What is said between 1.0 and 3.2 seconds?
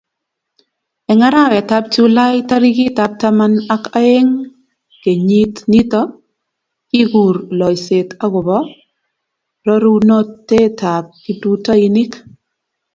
eng' arawetab julai tarikitab